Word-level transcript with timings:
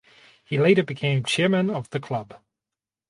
He 0.43 0.57
later 0.57 0.81
became 0.81 1.23
Chairman 1.23 1.69
of 1.69 1.91
the 1.91 1.99
club. 1.99 2.33